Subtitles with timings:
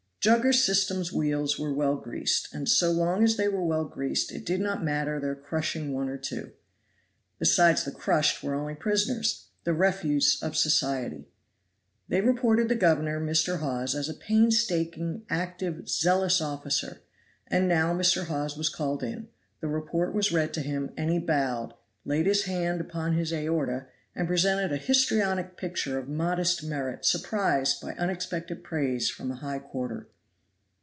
[0.23, 4.45] Jugger system's wheels were well greased, and so long as they were well greased it
[4.45, 6.51] did not matter their crushing one or two.
[7.39, 11.27] Besides the crushed were only prisoners the refuse of society.
[12.07, 13.61] They reported the governor, Mr.
[13.61, 17.01] Hawes, as a painstaking, active, zealous officer;
[17.47, 18.25] and now Mr.
[18.25, 19.27] Hawes was called in
[19.59, 21.73] the report was read to him and he bowed,
[22.05, 27.79] laid his hand upon his aorta, and presented a histrionic picture of modest merit surprised
[27.81, 30.05] by unexpected praise from a high quarter.